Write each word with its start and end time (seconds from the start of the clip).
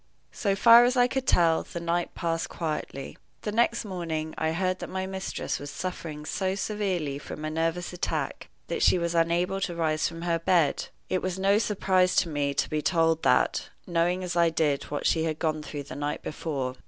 So 0.31 0.55
far 0.55 0.83
as 0.83 0.97
I 0.97 1.05
could 1.07 1.27
tell, 1.27 1.61
the 1.61 1.79
night 1.79 2.15
passed 2.15 2.49
quietly. 2.49 3.19
The 3.43 3.51
next 3.51 3.85
morning 3.85 4.33
I 4.35 4.51
heard 4.51 4.79
that 4.79 4.89
my 4.89 5.05
mistress 5.05 5.59
was 5.59 5.69
suffering 5.69 6.25
so 6.25 6.55
severely 6.55 7.19
from 7.19 7.45
a 7.45 7.51
nervous 7.51 7.93
attack 7.93 8.49
that 8.65 8.81
she 8.81 8.97
was 8.97 9.13
unable 9.13 9.61
to 9.61 9.75
rise 9.75 10.07
from 10.07 10.23
her 10.23 10.39
bed. 10.39 10.87
It 11.07 11.21
was 11.21 11.37
no 11.37 11.59
surprise 11.59 12.15
to 12.15 12.29
me 12.29 12.55
to 12.55 12.67
be 12.67 12.81
told 12.81 13.21
that, 13.21 13.69
knowing 13.85 14.23
as 14.23 14.35
I 14.35 14.49
did 14.49 14.85
what 14.85 15.05
she 15.05 15.25
had 15.25 15.37
gone 15.37 15.61
through 15.61 15.83
the 15.83 15.95
night 15.95 16.23
before. 16.23 16.73